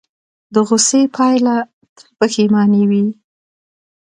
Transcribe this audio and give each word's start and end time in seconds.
د 0.53 0.55
غوسې 0.67 1.01
پایله 1.15 1.55
تل 1.95 2.07
پښیماني 2.19 2.83
وي. 2.89 3.03